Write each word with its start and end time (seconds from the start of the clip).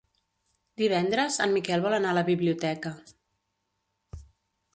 Divendres 0.81 1.37
en 1.45 1.53
Miquel 1.57 1.83
vol 1.85 1.97
anar 1.99 2.15
a 2.15 2.19
la 2.19 2.25
biblioteca. 2.31 2.97